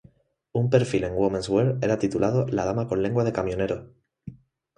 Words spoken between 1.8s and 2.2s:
era